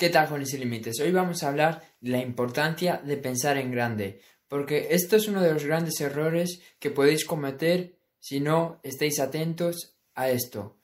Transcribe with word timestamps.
¿Qué 0.00 0.08
tal 0.08 0.30
con 0.30 0.40
ese 0.40 0.56
límites? 0.56 0.98
Hoy 1.00 1.12
vamos 1.12 1.42
a 1.42 1.48
hablar 1.48 1.82
de 2.00 2.12
la 2.12 2.22
importancia 2.22 3.02
de 3.04 3.18
pensar 3.18 3.58
en 3.58 3.70
grande, 3.70 4.22
porque 4.48 4.88
esto 4.92 5.16
es 5.16 5.28
uno 5.28 5.42
de 5.42 5.52
los 5.52 5.66
grandes 5.66 6.00
errores 6.00 6.62
que 6.78 6.88
podéis 6.88 7.26
cometer 7.26 7.98
si 8.18 8.40
no 8.40 8.80
estáis 8.82 9.20
atentos 9.20 9.98
a 10.14 10.30
esto. 10.30 10.78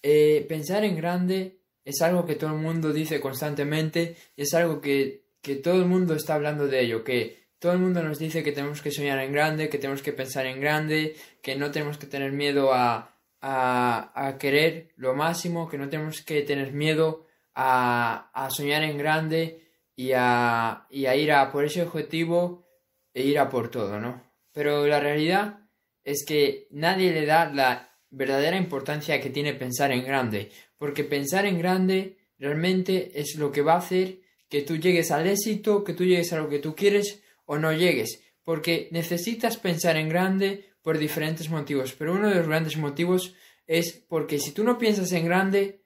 Eh, 0.00 0.46
pensar 0.48 0.84
en 0.84 0.96
grande 0.96 1.58
es 1.84 2.02
algo 2.02 2.24
que 2.24 2.36
todo 2.36 2.50
el 2.50 2.60
mundo 2.60 2.92
dice 2.92 3.20
constantemente 3.20 4.14
es 4.36 4.54
algo 4.54 4.80
que, 4.80 5.24
que 5.42 5.56
todo 5.56 5.80
el 5.80 5.86
mundo 5.86 6.14
está 6.14 6.34
hablando 6.34 6.68
de 6.68 6.82
ello, 6.82 7.02
que 7.02 7.48
todo 7.58 7.72
el 7.72 7.80
mundo 7.80 8.00
nos 8.04 8.20
dice 8.20 8.44
que 8.44 8.52
tenemos 8.52 8.80
que 8.80 8.92
soñar 8.92 9.18
en 9.18 9.32
grande, 9.32 9.70
que 9.70 9.78
tenemos 9.78 10.02
que 10.02 10.12
pensar 10.12 10.46
en 10.46 10.60
grande, 10.60 11.16
que 11.42 11.56
no 11.56 11.72
tenemos 11.72 11.98
que 11.98 12.06
tener 12.06 12.30
miedo 12.30 12.72
a, 12.72 13.18
a, 13.40 14.12
a 14.14 14.38
querer 14.38 14.92
lo 14.94 15.16
máximo, 15.16 15.68
que 15.68 15.78
no 15.78 15.88
tenemos 15.88 16.22
que 16.22 16.42
tener 16.42 16.72
miedo 16.72 17.26
a, 17.54 18.48
soñar 18.50 18.82
en 18.82 18.98
grande 18.98 19.60
y 19.96 20.12
a, 20.14 20.86
ir 20.90 21.32
a 21.32 21.50
por 21.50 21.64
ese 21.64 21.82
objetivo 21.82 22.66
e 23.14 23.22
ir 23.22 23.38
a 23.38 23.48
por 23.48 23.70
todo, 23.70 24.00
¿no? 24.00 24.22
Pero 24.52 24.86
la 24.86 25.00
realidad 25.00 25.60
es 26.04 26.24
que 26.26 26.66
nadie 26.70 27.12
le 27.12 27.26
da 27.26 27.50
la 27.52 27.96
verdadera 28.10 28.56
importancia 28.56 29.20
que 29.20 29.30
tiene 29.30 29.54
pensar 29.54 29.92
en 29.92 30.04
grande, 30.04 30.50
porque 30.76 31.04
pensar 31.04 31.46
en 31.46 31.58
grande 31.58 32.18
realmente 32.38 33.12
es 33.14 33.36
lo 33.36 33.52
que 33.52 33.62
va 33.62 33.74
a 33.74 33.78
hacer 33.78 34.20
que 34.48 34.62
tú 34.62 34.76
llegues 34.76 35.10
al 35.10 35.26
éxito, 35.26 35.82
que 35.84 35.94
tú 35.94 36.04
llegues 36.04 36.32
a 36.32 36.38
lo 36.38 36.48
que 36.48 36.58
tú 36.58 36.74
quieres 36.74 37.22
o 37.46 37.56
no 37.58 37.72
llegues, 37.72 38.22
porque 38.44 38.88
necesitas 38.90 39.56
pensar 39.56 39.96
en 39.96 40.08
grande 40.08 40.72
por 40.82 40.98
diferentes 40.98 41.48
motivos, 41.48 41.94
pero 41.96 42.12
uno 42.12 42.28
de 42.28 42.34
los 42.34 42.48
grandes 42.48 42.76
motivos 42.76 43.34
es 43.66 43.92
porque 44.08 44.38
si 44.38 44.52
tú 44.52 44.64
no 44.64 44.78
piensas 44.78 45.12
en 45.12 45.24
grande, 45.24 45.81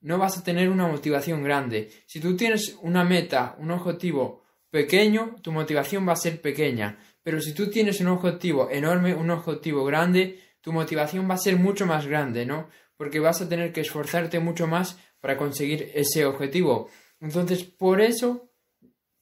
no 0.00 0.18
vas 0.18 0.38
a 0.38 0.44
tener 0.44 0.68
una 0.68 0.86
motivación 0.86 1.42
grande. 1.42 1.90
Si 2.06 2.20
tú 2.20 2.36
tienes 2.36 2.76
una 2.82 3.04
meta, 3.04 3.56
un 3.58 3.70
objetivo 3.70 4.42
pequeño, 4.70 5.36
tu 5.42 5.52
motivación 5.52 6.08
va 6.08 6.12
a 6.12 6.16
ser 6.16 6.40
pequeña. 6.40 6.98
Pero 7.22 7.40
si 7.40 7.52
tú 7.52 7.70
tienes 7.70 8.00
un 8.00 8.08
objetivo 8.08 8.70
enorme, 8.70 9.14
un 9.14 9.30
objetivo 9.30 9.84
grande, 9.84 10.40
tu 10.60 10.72
motivación 10.72 11.28
va 11.28 11.34
a 11.34 11.38
ser 11.38 11.56
mucho 11.56 11.86
más 11.86 12.06
grande, 12.06 12.46
¿no? 12.46 12.68
Porque 12.96 13.20
vas 13.20 13.40
a 13.40 13.48
tener 13.48 13.72
que 13.72 13.82
esforzarte 13.82 14.40
mucho 14.40 14.66
más 14.66 14.98
para 15.20 15.36
conseguir 15.36 15.90
ese 15.94 16.24
objetivo. 16.24 16.88
Entonces, 17.20 17.64
por 17.64 18.00
eso, 18.00 18.50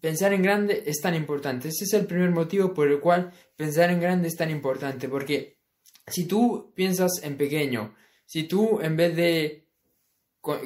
pensar 0.00 0.32
en 0.32 0.42
grande 0.42 0.84
es 0.86 1.00
tan 1.00 1.14
importante. 1.14 1.68
Ese 1.68 1.84
es 1.84 1.92
el 1.94 2.06
primer 2.06 2.30
motivo 2.30 2.72
por 2.72 2.88
el 2.88 3.00
cual 3.00 3.32
pensar 3.56 3.90
en 3.90 4.00
grande 4.00 4.28
es 4.28 4.36
tan 4.36 4.50
importante. 4.50 5.08
Porque 5.08 5.58
si 6.06 6.26
tú 6.26 6.72
piensas 6.74 7.20
en 7.22 7.36
pequeño, 7.36 7.94
si 8.24 8.44
tú 8.44 8.80
en 8.80 8.96
vez 8.96 9.16
de 9.16 9.67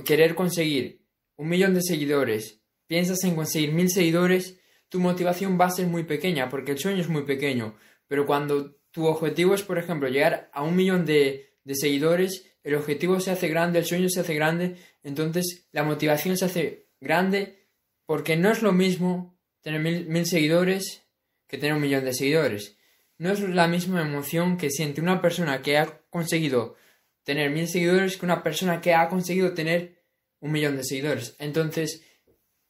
querer 0.04 0.34
conseguir 0.34 1.02
un 1.36 1.48
millón 1.48 1.74
de 1.74 1.82
seguidores, 1.82 2.60
piensas 2.86 3.24
en 3.24 3.34
conseguir 3.34 3.72
mil 3.72 3.90
seguidores, 3.90 4.60
tu 4.88 5.00
motivación 5.00 5.58
va 5.58 5.66
a 5.66 5.70
ser 5.70 5.86
muy 5.86 6.04
pequeña, 6.04 6.48
porque 6.48 6.72
el 6.72 6.78
sueño 6.78 7.00
es 7.00 7.08
muy 7.08 7.22
pequeño. 7.22 7.74
Pero 8.06 8.26
cuando 8.26 8.76
tu 8.90 9.06
objetivo 9.06 9.54
es, 9.54 9.62
por 9.62 9.78
ejemplo, 9.78 10.08
llegar 10.08 10.50
a 10.52 10.62
un 10.62 10.76
millón 10.76 11.06
de, 11.06 11.56
seguidores, 11.66 12.46
el 12.62 12.74
objetivo 12.74 13.18
se 13.18 13.30
hace 13.30 13.48
grande, 13.48 13.78
el 13.78 13.86
sueño 13.86 14.08
se 14.08 14.20
hace 14.20 14.34
grande, 14.34 14.76
entonces 15.02 15.66
la 15.72 15.82
motivación 15.82 16.36
se 16.36 16.44
hace 16.44 16.88
grande, 17.00 17.66
porque 18.04 18.36
no 18.36 18.50
es 18.50 18.62
lo 18.62 18.72
mismo 18.72 19.38
tener 19.62 19.80
mil, 19.80 20.06
mil 20.08 20.26
seguidores 20.26 21.02
que 21.46 21.56
tener 21.56 21.74
un 21.74 21.82
millón 21.82 22.04
de 22.04 22.12
seguidores. 22.12 22.76
No 23.16 23.30
es 23.30 23.40
la 23.40 23.68
misma 23.68 24.02
emoción 24.02 24.58
que 24.58 24.70
siente 24.70 25.00
una 25.00 25.22
persona 25.22 25.62
que 25.62 25.78
ha 25.78 26.02
conseguido 26.10 26.76
tener 27.24 27.50
mil 27.50 27.68
seguidores 27.68 28.16
que 28.16 28.26
una 28.26 28.42
persona 28.42 28.80
que 28.80 28.94
ha 28.94 29.08
conseguido 29.08 29.54
tener 29.54 30.02
un 30.40 30.52
millón 30.52 30.76
de 30.76 30.84
seguidores. 30.84 31.36
Entonces, 31.38 32.04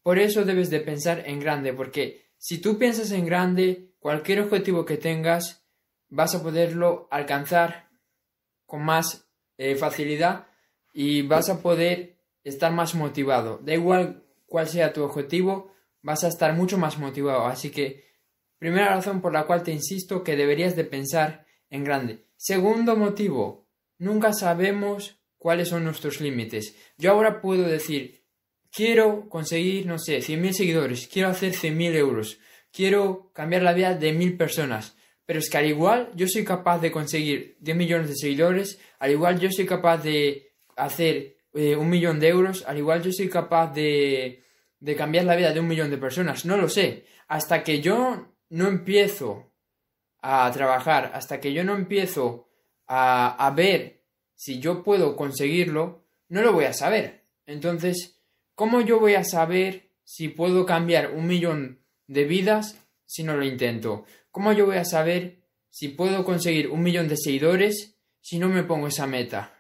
por 0.03 0.19
eso 0.19 0.45
debes 0.45 0.71
de 0.71 0.81
pensar 0.81 1.23
en 1.27 1.41
grande, 1.41 1.73
porque 1.73 2.33
si 2.37 2.59
tú 2.59 2.79
piensas 2.79 3.13
en 3.13 3.25
grande, 3.25 3.95
cualquier 3.99 4.41
objetivo 4.41 4.85
que 4.85 4.97
tengas, 4.97 5.65
vas 6.09 6.35
a 6.35 6.43
poderlo 6.43 7.09
alcanzar 7.11 7.89
con 8.67 8.85
más 8.85 9.29
eh, 9.57 9.77
facilidad 9.77 10.47
y 10.93 11.23
vas 11.23 11.49
a 11.49 11.63
poder 11.63 12.19
estar 12.45 12.73
más 12.73 12.95
motivado. 12.95 13.59
Da 13.63 13.75
igual 13.75 14.25
cuál 14.47 14.69
sea 14.69 14.93
tu 14.93 15.03
objetivo, 15.03 15.73
vas 16.03 16.25
a 16.25 16.29
estar 16.29 16.55
mucho 16.55 16.79
más 16.79 16.99
motivado. 16.99 17.47
Así 17.47 17.71
que, 17.71 18.05
primera 18.59 18.89
razón 18.95 19.21
por 19.21 19.33
la 19.33 19.47
cual 19.47 19.63
te 19.63 19.73
insisto 19.73 20.23
que 20.23 20.37
deberías 20.37 20.77
de 20.77 20.85
pensar 20.85 21.47
en 21.71 21.85
grande. 21.85 22.27
Segundo 22.37 22.97
motivo, 22.97 23.69
nunca 24.03 24.33
sabemos 24.33 25.21
cuáles 25.39 25.69
son 25.69 25.85
nuestros 25.85 26.21
límites. 26.21 26.75
Yo 26.99 27.13
ahora 27.13 27.41
puedo 27.41 27.63
decir, 27.63 28.25
quiero 28.73 29.29
conseguir, 29.29 29.87
no 29.87 29.99
sé, 29.99 30.19
100.000 30.19 30.53
seguidores, 30.53 31.07
quiero 31.07 31.29
hacer 31.29 31.53
100.000 31.53 31.95
euros, 31.95 32.41
quiero 32.73 33.31
cambiar 33.33 33.63
la 33.63 33.73
vida 33.73 33.95
de 33.95 34.13
mil 34.13 34.37
personas. 34.37 34.97
Pero 35.25 35.39
es 35.39 35.49
que 35.49 35.59
al 35.59 35.67
igual 35.67 36.11
yo 36.17 36.27
soy 36.27 36.45
capaz 36.45 36.81
de 36.81 36.91
conseguir 36.91 37.57
10 37.61 37.77
millones 37.77 38.09
de 38.09 38.17
seguidores, 38.17 38.81
al 38.99 39.13
igual 39.13 39.39
yo 39.39 39.53
soy 39.53 39.67
capaz 39.67 39.99
de 39.99 40.53
hacer 40.77 41.37
eh, 41.55 41.77
un 41.77 41.89
millón 41.89 42.19
de 42.19 42.29
euros, 42.29 42.65
al 42.67 42.79
igual 42.79 43.03
yo 43.03 43.13
soy 43.13 43.29
capaz 43.29 43.73
de, 43.73 44.43
de 44.81 44.97
cambiar 44.97 45.27
la 45.27 45.37
vida 45.37 45.53
de 45.53 45.61
un 45.61 45.69
millón 45.69 45.91
de 45.91 45.99
personas. 45.99 46.45
No 46.45 46.57
lo 46.57 46.69
sé. 46.69 47.05
Hasta 47.29 47.63
que 47.63 47.81
yo 47.81 48.35
no 48.51 48.67
empiezo 48.67 49.53
a 50.21 50.51
trabajar, 50.53 51.13
hasta 51.15 51.39
que 51.39 51.53
yo 51.53 51.63
no 51.63 51.77
empiezo 51.77 52.52
a, 52.87 53.53
ver 53.57 54.03
si 54.35 54.61
yo 54.61 54.83
puedo 54.83 55.17
conseguirlo, 55.17 56.05
no 56.29 56.43
lo 56.43 56.53
voy 56.53 56.65
a 56.65 56.73
saber. 56.73 57.25
Entonces, 57.47 58.21
¿cómo 58.55 58.81
yo 58.81 59.01
voy 59.01 59.15
a 59.15 59.25
saber 59.25 59.91
si 60.05 60.29
puedo 60.29 60.67
cambiar 60.67 61.13
un 61.13 61.27
millón 61.27 61.81
de 62.07 62.25
vidas 62.25 62.79
si 63.07 63.23
no 63.23 63.37
lo 63.37 63.45
intento? 63.45 64.05
¿Cómo 64.31 64.53
yo 64.53 64.67
voy 64.67 64.77
a 64.77 64.85
saber 64.85 65.43
si 65.71 65.89
puedo 65.89 66.25
conseguir 66.25 66.69
un 66.69 66.83
millón 66.83 67.09
de 67.09 67.17
seguidores 67.17 67.97
si 68.21 68.39
no 68.39 68.49
me 68.49 68.65
pongo 68.65 68.89
esa 68.89 69.07
meta? 69.07 69.59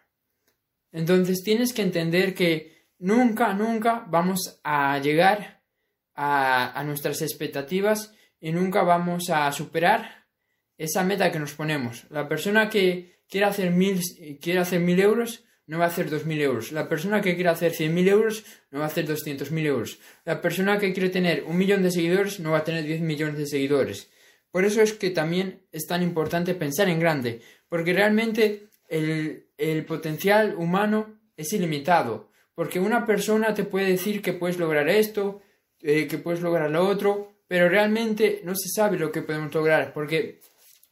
Entonces 0.90 1.42
tienes 1.42 1.72
que 1.72 1.82
entender 1.82 2.34
que 2.34 2.88
nunca, 2.98 3.54
nunca 3.54 4.04
vamos 4.08 4.60
a 4.62 4.98
llegar 4.98 5.62
a, 6.14 6.78
a 6.78 6.84
nuestras 6.84 7.22
expectativas 7.22 8.14
y 8.40 8.52
nunca 8.52 8.82
vamos 8.82 9.30
a 9.30 9.50
superar 9.52 10.21
esa 10.84 11.04
meta 11.04 11.30
que 11.30 11.38
nos 11.38 11.52
ponemos. 11.54 12.04
La 12.10 12.28
persona 12.28 12.68
que 12.68 13.20
quiere 13.28 13.46
hacer 13.46 13.70
mil, 13.70 14.00
quiere 14.40 14.58
hacer 14.58 14.80
mil 14.80 14.98
euros, 15.00 15.44
no 15.66 15.78
va 15.78 15.84
a 15.84 15.88
hacer 15.88 16.10
dos 16.10 16.26
mil 16.26 16.40
euros. 16.40 16.72
La 16.72 16.88
persona 16.88 17.20
que 17.20 17.34
quiere 17.34 17.50
hacer 17.50 17.72
cien 17.72 17.94
mil 17.94 18.08
euros, 18.08 18.44
no 18.70 18.80
va 18.80 18.86
a 18.86 18.88
hacer 18.88 19.06
doscientos 19.06 19.52
mil 19.52 19.64
euros. 19.64 20.00
La 20.24 20.40
persona 20.40 20.78
que 20.78 20.92
quiere 20.92 21.08
tener 21.08 21.44
un 21.44 21.56
millón 21.56 21.82
de 21.82 21.92
seguidores, 21.92 22.40
no 22.40 22.50
va 22.50 22.58
a 22.58 22.64
tener 22.64 22.84
diez 22.84 23.00
millones 23.00 23.38
de 23.38 23.46
seguidores. 23.46 24.10
Por 24.50 24.64
eso 24.64 24.82
es 24.82 24.92
que 24.92 25.10
también 25.10 25.62
es 25.70 25.86
tan 25.86 26.02
importante 26.02 26.54
pensar 26.54 26.88
en 26.88 27.00
grande, 27.00 27.40
porque 27.68 27.92
realmente 27.92 28.68
el, 28.88 29.46
el 29.56 29.84
potencial 29.84 30.54
humano 30.56 31.20
es 31.36 31.52
ilimitado. 31.52 32.30
Porque 32.54 32.80
una 32.80 33.06
persona 33.06 33.54
te 33.54 33.64
puede 33.64 33.86
decir 33.86 34.20
que 34.20 34.34
puedes 34.34 34.58
lograr 34.58 34.88
esto, 34.88 35.40
eh, 35.80 36.06
que 36.06 36.18
puedes 36.18 36.42
lograr 36.42 36.70
lo 36.70 36.86
otro, 36.86 37.32
pero 37.48 37.68
realmente 37.68 38.40
no 38.44 38.54
se 38.54 38.68
sabe 38.68 38.98
lo 38.98 39.10
que 39.10 39.22
podemos 39.22 39.54
lograr. 39.54 39.92
Porque 39.94 40.40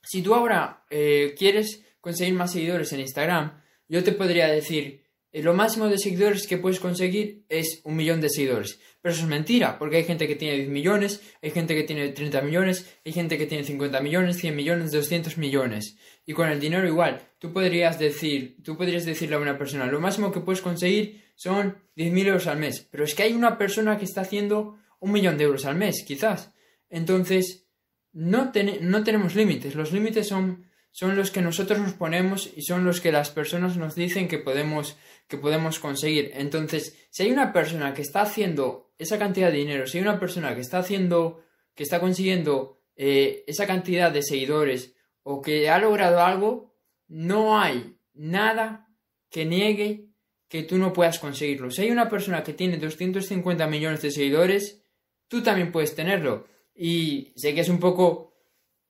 si 0.03 0.22
tú 0.22 0.34
ahora 0.34 0.84
eh, 0.91 1.34
quieres 1.38 1.84
conseguir 2.00 2.34
más 2.34 2.53
seguidores 2.53 2.93
en 2.93 3.00
Instagram, 3.00 3.62
yo 3.88 4.03
te 4.05 4.12
podría 4.12 4.49
decir, 4.49 5.05
eh, 5.33 5.43
lo 5.43 5.55
máximo 5.55 5.88
de 5.88 5.99
seguidores 5.99 6.47
que 6.47 6.59
puedes 6.59 6.81
conseguir 6.81 7.44
es 7.49 7.81
un 7.84 7.97
millón 7.97 8.21
de 8.21 8.28
seguidores. 8.28 8.81
Pero 9.00 9.15
eso 9.15 9.22
es 9.22 9.28
mentira, 9.28 9.78
porque 9.78 9.99
hay 9.99 10.05
gente 10.05 10.27
que 10.27 10.34
tiene 10.34 10.56
10 10.56 10.69
millones, 10.69 11.22
hay 11.43 11.50
gente 11.50 11.75
que 11.75 11.84
tiene 11.84 12.09
30 12.09 12.43
millones, 12.43 12.87
hay 13.05 13.12
gente 13.12 13.39
que 13.39 13.47
tiene 13.47 13.65
50 13.65 14.00
millones, 14.00 14.37
100 14.39 14.56
millones, 14.56 14.93
200 14.93 15.39
millones. 15.39 15.97
Y 16.27 16.33
con 16.33 16.49
el 16.49 16.60
dinero 16.60 16.87
igual, 16.87 17.22
tú 17.39 17.53
podrías 17.53 17.99
decir, 17.99 18.56
tú 18.62 18.77
podrías 18.77 19.05
decirle 19.05 19.37
a 19.37 19.41
una 19.41 19.56
persona, 19.56 19.87
lo 19.87 20.00
máximo 20.00 20.33
que 20.33 20.41
puedes 20.41 20.62
conseguir 20.62 21.22
son 21.34 21.78
10.000 21.97 22.27
euros 22.27 22.47
al 22.47 22.59
mes. 22.59 22.87
Pero 22.91 23.05
es 23.05 23.15
que 23.15 23.22
hay 23.22 23.33
una 23.33 23.56
persona 23.56 23.99
que 23.99 24.05
está 24.05 24.22
haciendo 24.22 24.78
un 24.98 25.13
millón 25.13 25.39
de 25.39 25.45
euros 25.45 25.65
al 25.65 25.77
mes, 25.77 26.04
quizás. 26.07 26.53
Entonces, 26.91 27.66
no, 28.12 28.53
no 28.80 29.04
tenemos 29.04 29.34
límites. 29.34 29.74
Los 29.74 29.92
límites 29.92 30.28
son 30.28 30.71
son 30.92 31.16
los 31.16 31.30
que 31.30 31.42
nosotros 31.42 31.78
nos 31.78 31.92
ponemos 31.92 32.51
y 32.57 32.62
son 32.62 32.84
los 32.84 33.01
que 33.01 33.12
las 33.12 33.30
personas 33.30 33.77
nos 33.77 33.95
dicen 33.95 34.28
que 34.28 34.39
podemos, 34.39 34.97
que 35.28 35.39
podemos 35.39 35.78
conseguir. 35.78 36.33
Entonces, 36.34 36.97
si 37.10 37.22
hay 37.22 37.30
una 37.30 37.53
persona 37.53 37.95
que 37.95 38.03
está 38.03 38.22
haciendo 38.22 38.92
esa 38.98 39.18
cantidad 39.18 39.51
de 39.51 39.59
dinero, 39.59 39.86
si 39.86 39.98
hay 39.98 40.03
una 40.03 40.18
persona 40.18 40.54
que 40.54 40.60
está 40.60 40.78
haciendo, 40.78 41.45
que 41.74 41.84
está 41.84 42.01
consiguiendo 42.01 42.83
eh, 42.97 43.45
esa 43.47 43.66
cantidad 43.66 44.10
de 44.10 44.22
seguidores 44.22 44.95
o 45.22 45.41
que 45.41 45.71
ha 45.71 45.78
logrado 45.78 46.21
algo, 46.21 46.74
no 47.07 47.59
hay 47.59 47.97
nada 48.12 48.89
que 49.30 49.45
niegue 49.45 50.09
que 50.48 50.65
tú 50.65 50.78
no 50.78 50.92
puedas 50.92 51.21
conseguirlo. 51.21 51.71
Si 51.71 51.83
hay 51.83 51.92
una 51.92 52.09
persona 52.09 52.42
que 52.42 52.53
tiene 52.53 52.78
250 52.78 53.65
millones 53.68 54.03
de 54.03 54.10
seguidores, 54.10 54.83
tú 55.28 55.45
también 55.45 55.71
puedes 55.71 55.95
tenerlo. 55.95 56.48
Y 56.82 57.34
sé 57.36 57.54
que 57.54 57.60
es 57.60 57.68
un 57.68 57.78
poco 57.78 58.32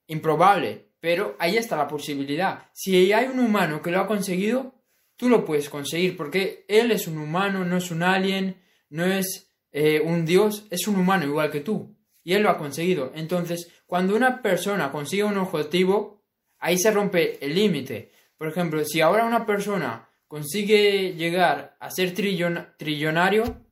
improbable, 0.06 0.92
pero 1.00 1.34
ahí 1.40 1.56
está 1.56 1.76
la 1.76 1.88
posibilidad. 1.88 2.69
Si 2.72 3.12
hay 3.12 3.26
un 3.26 3.40
humano 3.40 3.82
que 3.82 3.90
lo 3.90 3.98
ha 3.98 4.06
conseguido, 4.06 4.76
tú 5.16 5.28
lo 5.28 5.44
puedes 5.44 5.69
conseguir, 5.69 6.16
porque 6.16 6.64
él 6.69 6.92
es 6.92 7.08
un 7.08 7.19
humano, 7.19 7.64
no 7.64 7.76
es 7.76 7.90
un 7.90 8.04
alien, 8.04 8.62
no 8.90 9.04
es 9.04 9.52
eh, 9.72 10.00
un 10.04 10.25
Dios 10.25 10.69
es 10.70 10.87
un 10.87 11.00
humano 11.00 11.26
igual 11.26 11.50
que 11.50 11.62
tú. 11.62 11.96
Y 12.22 12.34
él 12.34 12.44
lo 12.44 12.50
ha 12.50 12.58
conseguido. 12.58 13.10
Entonces, 13.16 13.69
cuando 13.87 14.14
una 14.14 14.40
persona 14.40 14.93
consigue 14.93 15.25
un 15.25 15.38
objetivo, 15.38 16.22
ahí 16.60 16.78
se 16.78 16.93
rompe 16.93 17.44
el 17.44 17.56
límite. 17.56 18.12
Por 18.38 18.46
ejemplo, 18.46 18.84
si 18.84 19.00
ahora 19.00 19.25
una 19.25 19.44
persona 19.44 20.08
consigue 20.28 21.14
llegar 21.14 21.76
a 21.81 21.90
ser 21.90 22.14
trillonario, 22.14 23.64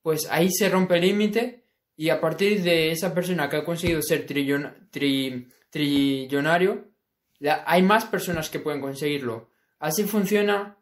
pues 0.00 0.28
ahí 0.30 0.50
se 0.50 0.70
rompe 0.70 0.94
el 0.94 1.02
límite 1.02 1.63
y 1.96 2.08
a 2.08 2.20
partir 2.20 2.62
de 2.62 2.90
esa 2.90 3.14
persona 3.14 3.48
que 3.48 3.56
ha 3.56 3.64
conseguido 3.64 4.02
ser 4.02 4.26
trillonario, 5.70 6.88
hay 7.66 7.82
más 7.82 8.04
personas 8.06 8.50
que 8.50 8.58
pueden 8.58 8.80
conseguirlo. 8.80 9.50
Así 9.78 10.04
funciona 10.04 10.78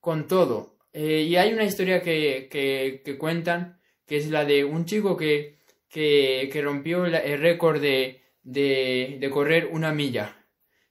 con 0.00 0.26
todo. 0.26 0.78
Eh, 0.92 1.22
y 1.22 1.36
hay 1.36 1.52
una 1.52 1.64
historia 1.64 2.02
que, 2.02 2.48
que, 2.50 3.18
cuentan, 3.18 3.80
que 4.06 4.16
es 4.16 4.28
la 4.28 4.44
de 4.44 4.64
un 4.64 4.84
chico 4.84 5.16
que, 5.16 5.58
que, 5.88 6.60
rompió 6.62 7.06
el 7.06 7.40
récord 7.40 7.80
de, 7.80 8.22
de, 8.42 9.30
correr 9.32 9.68
una 9.70 9.92
milla. 9.92 10.36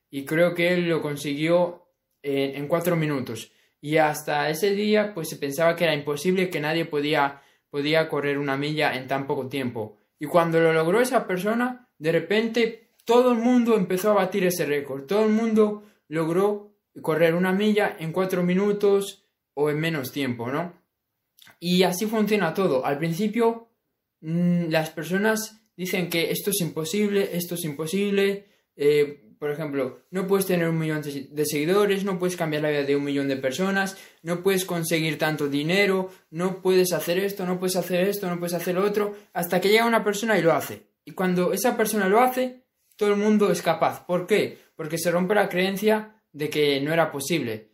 Y 0.10 0.26
creo 0.26 0.56
que 0.56 0.74
él 0.74 0.88
lo 0.88 1.02
consiguió 1.02 1.88
en, 2.24 2.56
en, 2.56 2.68
cuatro 2.68 2.96
minutos. 2.96 3.52
Y 3.82 3.98
hasta 3.98 4.50
ese 4.50 4.74
día, 4.74 5.14
pues 5.14 5.30
se 5.30 5.36
pensaba 5.36 5.76
que 5.76 5.84
era 5.84 5.94
imposible, 5.94 6.50
que 6.50 6.60
nadie 6.60 6.86
podía, 6.86 7.42
podía 7.70 8.10
correr 8.10 8.38
una 8.38 8.58
milla 8.58 8.96
en 8.96 9.08
tan 9.08 9.28
poco 9.28 9.48
tiempo. 9.48 9.98
Y 10.20 10.26
cuando 10.26 10.60
lo 10.60 10.74
logró 10.74 11.02
esa 11.02 11.28
persona, 11.28 11.88
de 11.98 12.12
repente 12.12 12.90
todo 13.06 13.32
el 13.32 13.40
mundo 13.40 13.76
empezó 13.76 14.12
a 14.12 14.16
batir 14.16 14.46
ese 14.46 14.66
récord. 14.66 15.06
Todo 15.06 15.26
el 15.26 15.32
mundo 15.32 15.84
logró 16.08 16.76
correr 17.02 17.36
una 17.36 17.54
milla 17.54 17.96
en 18.00 18.12
cuatro 18.12 18.44
minutos 18.44 19.26
o 19.54 19.70
en 19.70 19.80
menos 19.80 20.12
tiempo, 20.12 20.52
¿no? 20.52 20.74
Y 21.60 21.84
así 21.84 22.06
funciona 22.06 22.54
todo. 22.54 22.86
Al 22.86 22.98
principio 22.98 23.70
mm, 24.22 24.70
las 24.70 24.90
personas 24.90 25.62
dicen 25.76 26.10
que 26.10 26.32
esto 26.32 26.52
es 26.52 26.62
imposible, 26.62 27.30
esto 27.34 27.56
es 27.56 27.64
imposible. 27.64 28.48
Eh, 28.76 29.29
por 29.40 29.52
ejemplo, 29.52 30.02
no 30.12 30.28
puedes 30.28 30.46
tener 30.46 30.68
un 30.68 30.78
millón 30.78 31.02
de 31.02 31.46
seguidores, 31.46 32.04
no 32.04 32.20
puedes 32.20 32.36
cambiar 32.36 32.62
la 32.62 32.70
vida 32.70 32.84
de 32.84 32.98
un 32.98 33.06
millón 33.06 33.30
de 33.30 33.38
personas, 33.38 33.98
no 34.22 34.44
puedes 34.44 34.66
conseguir 34.66 35.18
tanto 35.18 35.48
dinero, 35.48 36.12
no 36.30 36.62
puedes 36.62 36.92
hacer 36.92 37.18
esto, 37.18 37.46
no 37.46 37.58
puedes 37.58 37.78
hacer 37.78 38.02
esto, 38.02 38.30
no 38.30 38.38
puedes 38.38 38.54
hacer 38.54 38.76
lo 38.76 38.84
otro, 38.84 39.16
hasta 39.34 39.62
que 39.62 39.70
llega 39.70 39.86
una 39.86 40.04
persona 40.04 40.38
y 40.38 40.42
lo 40.42 40.52
hace. 40.52 40.88
Y 41.06 41.12
cuando 41.12 41.54
esa 41.54 41.78
persona 41.78 42.10
lo 42.10 42.20
hace, 42.20 42.66
todo 42.98 43.14
el 43.14 43.16
mundo 43.16 43.50
es 43.50 43.62
capaz. 43.62 44.06
¿Por 44.06 44.28
qué? 44.28 44.58
Porque 44.76 44.98
se 44.98 45.10
rompe 45.10 45.34
la 45.36 45.48
creencia 45.48 46.22
de 46.34 46.50
que 46.50 46.82
no 46.82 46.92
era 46.92 47.10
posible. 47.10 47.70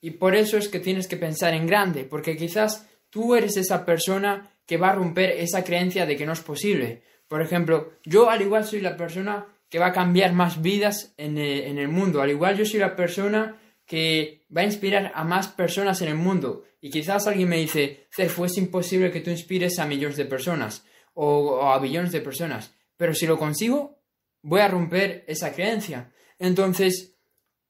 Y 0.00 0.12
por 0.12 0.34
eso 0.34 0.56
es 0.56 0.68
que 0.68 0.80
tienes 0.80 1.06
que 1.06 1.18
pensar 1.18 1.52
en 1.52 1.66
grande, 1.66 2.04
porque 2.04 2.34
quizás 2.34 2.88
tú 3.10 3.34
eres 3.34 3.58
esa 3.58 3.84
persona 3.84 4.50
que 4.64 4.78
va 4.78 4.88
a 4.88 4.94
romper 4.94 5.32
esa 5.32 5.64
creencia 5.64 6.06
de 6.06 6.16
que 6.16 6.24
no 6.24 6.32
es 6.32 6.40
posible. 6.40 7.02
Por 7.28 7.42
ejemplo, 7.42 7.92
yo 8.04 8.30
al 8.30 8.40
igual 8.40 8.64
soy 8.64 8.80
la 8.80 8.96
persona 8.96 9.46
que 9.70 9.78
va 9.78 9.86
a 9.86 9.92
cambiar 9.92 10.34
más 10.34 10.60
vidas 10.60 11.14
en 11.16 11.38
el, 11.38 11.88
mundo. 11.88 12.20
Al 12.20 12.30
igual 12.30 12.58
yo 12.58 12.66
soy 12.66 12.80
la 12.80 12.96
persona 12.96 13.56
que 13.86 14.44
va 14.54 14.62
a 14.62 14.64
inspirar 14.64 15.12
a 15.14 15.22
más 15.22 15.46
personas 15.48 16.02
en 16.02 16.08
el 16.08 16.16
mundo. 16.16 16.64
Y 16.80 16.90
quizás 16.90 17.28
alguien 17.28 17.48
me 17.48 17.58
dice, 17.58 18.08
Cerf, 18.10 18.40
es 18.40 18.58
imposible 18.58 19.12
que 19.12 19.20
tú 19.20 19.30
inspires 19.30 19.78
a 19.78 19.86
millones 19.86 20.16
de 20.16 20.24
personas 20.24 20.84
o, 21.14 21.62
a 21.70 21.78
billones 21.78 22.10
de 22.10 22.20
personas. 22.20 22.74
Pero 22.96 23.14
si 23.14 23.26
lo 23.26 23.38
consigo, 23.38 24.02
voy 24.42 24.60
a 24.60 24.68
romper 24.68 25.24
esa 25.28 25.52
creencia. 25.52 26.12
Entonces, 26.38 27.16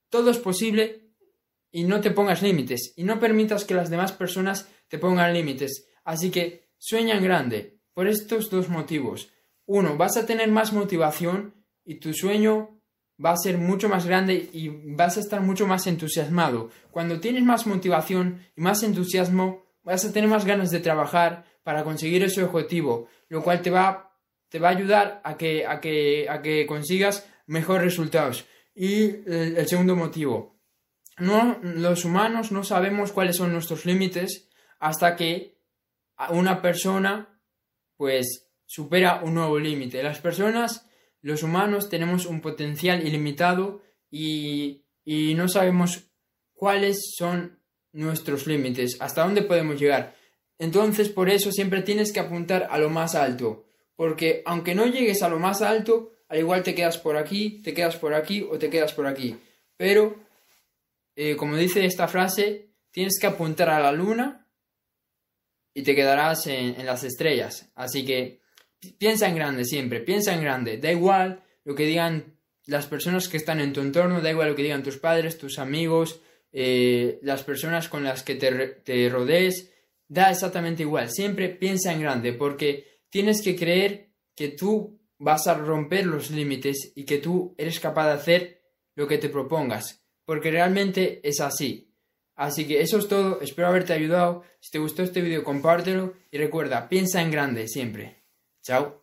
todo 0.08 0.30
es 0.30 0.38
posible 0.38 1.12
y 1.70 1.84
no 1.84 2.00
te 2.00 2.12
pongas 2.12 2.42
límites 2.42 2.94
y 2.96 3.04
no 3.04 3.20
permitas 3.20 3.64
que 3.64 3.74
las 3.74 3.90
demás 3.90 4.12
personas 4.12 4.70
te 4.88 4.98
pongan 4.98 5.34
límites. 5.34 5.86
Así 6.04 6.30
que 6.30 6.70
sueña 6.78 7.20
grande 7.20 7.78
por 7.92 8.08
estos 8.08 8.48
dos 8.48 8.70
motivos. 8.70 9.30
Uno, 9.66 9.98
vas 9.98 10.16
a 10.16 10.24
tener 10.24 10.50
más 10.50 10.72
motivación 10.72 11.59
y 11.84 11.96
tu 11.96 12.12
sueño 12.14 12.80
va 13.22 13.32
a 13.32 13.36
ser 13.36 13.58
mucho 13.58 13.88
más 13.88 14.06
grande 14.06 14.48
y 14.52 14.68
vas 14.68 15.16
a 15.16 15.20
estar 15.20 15.40
mucho 15.40 15.66
más 15.66 15.86
entusiasmado. 15.86 16.70
Cuando 16.90 17.20
tienes 17.20 17.42
más 17.42 17.66
motivación 17.66 18.40
y 18.56 18.60
más 18.60 18.82
entusiasmo, 18.82 19.66
vas 19.82 20.04
a 20.04 20.12
tener 20.12 20.28
más 20.28 20.44
ganas 20.44 20.70
de 20.70 20.80
trabajar 20.80 21.44
para 21.62 21.84
conseguir 21.84 22.22
ese 22.22 22.42
objetivo, 22.42 23.08
lo 23.28 23.42
cual 23.42 23.60
te 23.60 23.70
va, 23.70 24.16
te 24.48 24.58
va 24.58 24.68
a 24.68 24.72
ayudar 24.72 25.20
a 25.24 25.36
que, 25.36 25.66
a, 25.66 25.80
que, 25.80 26.28
a 26.28 26.40
que 26.40 26.66
consigas 26.66 27.28
mejores 27.46 27.84
resultados. 27.84 28.46
Y 28.74 29.04
el, 29.26 29.56
el 29.56 29.68
segundo 29.68 29.96
motivo, 29.96 30.58
no, 31.18 31.58
los 31.62 32.04
humanos 32.04 32.50
no 32.50 32.64
sabemos 32.64 33.12
cuáles 33.12 33.36
son 33.36 33.52
nuestros 33.52 33.84
límites 33.84 34.48
hasta 34.78 35.16
que 35.16 35.58
una 36.30 36.62
persona 36.62 37.40
pues 37.96 38.48
supera 38.64 39.20
un 39.22 39.34
nuevo 39.34 39.58
límite. 39.58 40.02
Las 40.02 40.20
personas 40.20 40.89
los 41.22 41.42
humanos 41.42 41.88
tenemos 41.88 42.26
un 42.26 42.40
potencial 42.40 43.06
ilimitado 43.06 43.82
y, 44.10 44.84
y 45.04 45.34
no 45.34 45.48
sabemos 45.48 46.10
cuáles 46.54 47.14
son 47.16 47.58
nuestros 47.92 48.46
límites, 48.46 48.96
hasta 49.00 49.24
dónde 49.24 49.42
podemos 49.42 49.78
llegar. 49.78 50.14
Entonces, 50.58 51.08
por 51.08 51.30
eso 51.30 51.52
siempre 51.52 51.82
tienes 51.82 52.12
que 52.12 52.20
apuntar 52.20 52.68
a 52.70 52.78
lo 52.78 52.90
más 52.90 53.14
alto, 53.14 53.64
porque 53.96 54.42
aunque 54.44 54.74
no 54.74 54.86
llegues 54.86 55.22
a 55.22 55.28
lo 55.28 55.38
más 55.38 55.62
alto, 55.62 56.12
al 56.28 56.38
igual 56.38 56.62
te 56.62 56.74
quedas 56.74 56.98
por 56.98 57.16
aquí, 57.16 57.60
te 57.62 57.74
quedas 57.74 57.96
por 57.96 58.14
aquí 58.14 58.46
o 58.48 58.58
te 58.58 58.70
quedas 58.70 58.92
por 58.92 59.06
aquí. 59.06 59.36
Pero, 59.76 60.16
eh, 61.16 61.36
como 61.36 61.56
dice 61.56 61.84
esta 61.84 62.08
frase, 62.08 62.70
tienes 62.90 63.18
que 63.18 63.26
apuntar 63.26 63.70
a 63.70 63.80
la 63.80 63.92
luna 63.92 64.46
y 65.74 65.82
te 65.82 65.94
quedarás 65.94 66.46
en 66.46 66.84
las 66.84 67.04
estrellas. 67.04 67.70
Así 67.74 68.04
que 68.04 68.40
piensa 68.98 69.28
en 69.28 69.34
grande 69.34 69.64
siempre, 69.64 70.00
piensa 70.00 70.34
en 70.34 70.42
grande, 70.42 70.78
da 70.78 70.90
igual 70.90 71.42
lo 71.64 71.74
que 71.74 71.84
digan 71.84 72.36
las 72.66 72.86
personas 72.86 73.28
que 73.28 73.36
están 73.36 73.60
en 73.60 73.72
tu 73.72 73.80
entorno, 73.80 74.20
da 74.20 74.30
igual 74.30 74.50
lo 74.50 74.56
que 74.56 74.62
digan 74.62 74.82
tus 74.82 74.98
padres, 74.98 75.38
tus 75.38 75.58
amigos, 75.58 76.20
eh, 76.52 77.18
las 77.22 77.42
personas 77.42 77.88
con 77.88 78.04
las 78.04 78.22
que 78.22 78.34
te, 78.34 78.50
te 78.50 79.08
rodees, 79.08 79.72
da 80.08 80.30
exactamente 80.30 80.82
igual, 80.82 81.10
siempre 81.10 81.48
piensa 81.48 81.92
en 81.92 82.00
grande, 82.00 82.32
porque 82.32 83.02
tienes 83.10 83.42
que 83.42 83.56
creer 83.56 84.10
que 84.34 84.48
tú 84.48 85.00
vas 85.18 85.46
a 85.46 85.54
romper 85.54 86.06
los 86.06 86.30
límites 86.30 86.92
y 86.94 87.04
que 87.04 87.18
tú 87.18 87.54
eres 87.58 87.78
capaz 87.78 88.06
de 88.06 88.12
hacer 88.12 88.62
lo 88.94 89.06
que 89.06 89.18
te 89.18 89.28
propongas, 89.28 90.04
porque 90.24 90.50
realmente 90.50 91.20
es 91.22 91.40
así. 91.40 91.94
Así 92.36 92.66
que 92.66 92.80
eso 92.80 92.98
es 92.98 93.06
todo, 93.06 93.40
espero 93.42 93.68
haberte 93.68 93.92
ayudado, 93.92 94.44
si 94.60 94.70
te 94.70 94.78
gustó 94.78 95.02
este 95.02 95.20
vídeo 95.20 95.44
compártelo 95.44 96.14
y 96.30 96.38
recuerda, 96.38 96.88
piensa 96.88 97.20
en 97.20 97.30
grande 97.30 97.68
siempre. 97.68 98.19
Ciao 98.62 98.99